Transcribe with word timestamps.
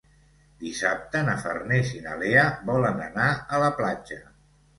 Dissabte 0.61 1.21
na 1.27 1.35
Farners 1.43 1.91
i 1.99 2.01
na 2.07 2.15
Lea 2.23 2.47
volen 2.71 3.05
anar 3.11 3.29
a 3.37 3.61
la 3.67 3.71
platja. 3.83 4.21